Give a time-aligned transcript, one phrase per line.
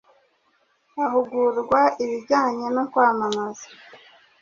[1.03, 3.67] ahugurwa ibijyanye no kwamamaza